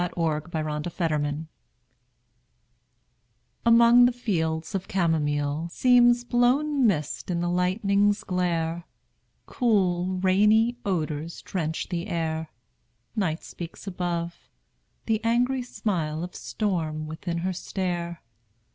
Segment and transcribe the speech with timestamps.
[0.01, 1.45] THE WINDOW ON THE HILL
[3.67, 8.85] Among the fields the camomile Seems blown mist in the lightning's glare:
[9.45, 12.49] Cool, rainy odors drench the air;
[13.15, 14.49] Night speaks above;
[15.05, 18.23] the angry smile Of storm within her stare.